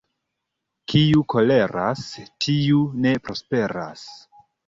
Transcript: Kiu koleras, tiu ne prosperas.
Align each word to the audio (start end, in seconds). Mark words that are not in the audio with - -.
Kiu 0.93 1.21
koleras, 1.33 2.01
tiu 2.45 2.81
ne 3.05 3.13
prosperas. 3.27 4.09